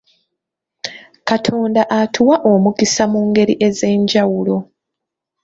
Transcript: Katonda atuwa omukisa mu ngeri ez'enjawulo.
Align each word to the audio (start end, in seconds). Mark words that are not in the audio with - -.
Katonda 1.29 1.81
atuwa 1.99 2.35
omukisa 2.51 3.03
mu 3.13 3.19
ngeri 3.27 3.53
ez'enjawulo. 3.67 4.57